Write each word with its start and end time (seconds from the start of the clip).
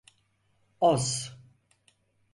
Oz. 0.89 1.07